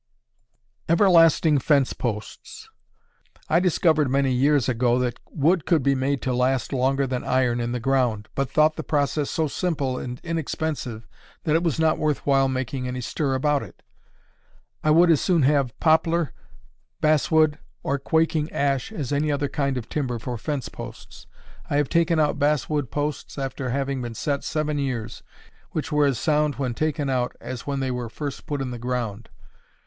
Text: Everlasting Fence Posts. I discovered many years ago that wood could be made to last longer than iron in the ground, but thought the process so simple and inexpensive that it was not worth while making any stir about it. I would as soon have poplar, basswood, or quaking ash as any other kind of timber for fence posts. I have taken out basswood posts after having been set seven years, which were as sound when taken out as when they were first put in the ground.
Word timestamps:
Everlasting 0.89 1.59
Fence 1.59 1.93
Posts. 1.93 2.67
I 3.47 3.59
discovered 3.59 4.09
many 4.09 4.31
years 4.31 4.67
ago 4.67 4.97
that 4.97 5.19
wood 5.29 5.67
could 5.67 5.83
be 5.83 5.93
made 5.93 6.23
to 6.23 6.33
last 6.33 6.73
longer 6.73 7.05
than 7.05 7.23
iron 7.23 7.59
in 7.59 7.71
the 7.71 7.79
ground, 7.79 8.27
but 8.33 8.49
thought 8.49 8.77
the 8.77 8.83
process 8.83 9.29
so 9.29 9.47
simple 9.47 9.99
and 9.99 10.19
inexpensive 10.23 11.07
that 11.43 11.55
it 11.55 11.61
was 11.61 11.77
not 11.77 11.99
worth 11.99 12.25
while 12.25 12.47
making 12.47 12.87
any 12.87 12.99
stir 12.99 13.35
about 13.35 13.61
it. 13.61 13.83
I 14.83 14.89
would 14.89 15.11
as 15.11 15.21
soon 15.21 15.43
have 15.43 15.79
poplar, 15.79 16.33
basswood, 16.99 17.59
or 17.83 17.99
quaking 17.99 18.51
ash 18.51 18.91
as 18.91 19.11
any 19.11 19.31
other 19.31 19.49
kind 19.49 19.77
of 19.77 19.87
timber 19.87 20.17
for 20.17 20.35
fence 20.35 20.67
posts. 20.67 21.27
I 21.69 21.75
have 21.77 21.89
taken 21.89 22.19
out 22.19 22.39
basswood 22.39 22.89
posts 22.89 23.37
after 23.37 23.69
having 23.69 24.01
been 24.01 24.15
set 24.15 24.43
seven 24.43 24.79
years, 24.79 25.21
which 25.73 25.91
were 25.91 26.07
as 26.07 26.17
sound 26.17 26.55
when 26.55 26.73
taken 26.73 27.07
out 27.07 27.35
as 27.39 27.67
when 27.67 27.81
they 27.81 27.91
were 27.91 28.09
first 28.09 28.47
put 28.47 28.63
in 28.63 28.71
the 28.71 28.79
ground. 28.79 29.29